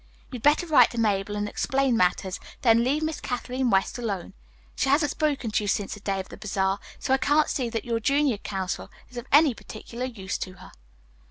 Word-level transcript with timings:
You 0.31 0.37
had 0.37 0.41
better 0.41 0.65
write 0.65 0.89
to 0.89 0.97
Mabel 0.97 1.35
and 1.35 1.47
explain 1.47 1.95
matters, 1.95 2.39
then 2.63 2.83
leave 2.83 3.03
Miss 3.03 3.21
Kathleen 3.21 3.69
West 3.69 3.99
alone. 3.99 4.33
She 4.75 4.89
hasn't 4.89 5.11
spoken 5.11 5.51
to 5.51 5.63
you 5.63 5.67
since 5.67 5.93
the 5.93 5.99
day 5.99 6.19
of 6.19 6.29
the 6.29 6.37
bazaar, 6.37 6.79
so 6.97 7.13
I 7.13 7.17
can't 7.17 7.49
see 7.49 7.69
that 7.69 7.85
your 7.85 7.99
junior 7.99 8.37
counsel 8.39 8.89
is 9.11 9.17
of 9.17 9.27
any 9.31 9.53
particular 9.53 10.05
use 10.05 10.39
to 10.39 10.53
her." 10.53 10.71